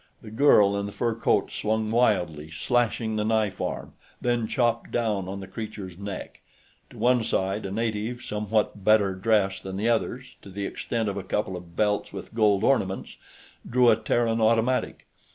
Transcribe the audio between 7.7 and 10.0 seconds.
native somewhat better dressed than the